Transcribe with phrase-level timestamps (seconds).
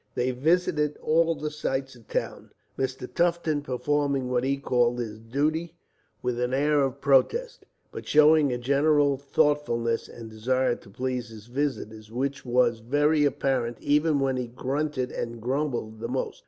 [0.15, 3.05] They visited all the sights of town, Mr.
[3.13, 5.75] Tufton performing what he called his duty
[6.23, 11.45] with an air of protest, but showing a general thoughtfulness and desire to please his
[11.45, 16.39] visitors, which was very apparent even when he grunted and grumbled the most.